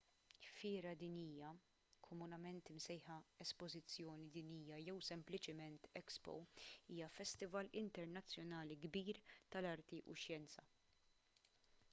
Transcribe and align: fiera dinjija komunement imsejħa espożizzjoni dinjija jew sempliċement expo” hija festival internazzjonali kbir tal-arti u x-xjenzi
fiera 0.59 0.91
dinjija 1.01 1.49
komunement 2.07 2.71
imsejħa 2.75 3.17
espożizzjoni 3.45 4.31
dinjija 4.39 4.79
jew 4.85 4.97
sempliċement 5.09 5.87
expo” 6.03 6.37
hija 6.73 7.11
festival 7.21 7.71
internazzjonali 7.85 8.81
kbir 8.87 9.23
tal-arti 9.57 10.03
u 10.15 10.19
x-xjenzi 10.19 10.67